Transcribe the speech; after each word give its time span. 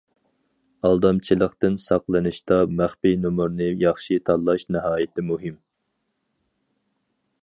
ئالدامچىلىقتىن 0.87 1.75
ساقلىنىشتا 1.83 2.57
مەخپىي 2.79 3.15
نومۇرنى 3.25 3.69
ياخشى 3.83 4.19
تاللاش 4.31 4.67
ناھايىتى 4.77 5.27
مۇھىم. 5.29 5.61